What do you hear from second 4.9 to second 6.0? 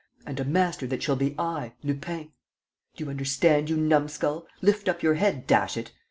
your head, dash it!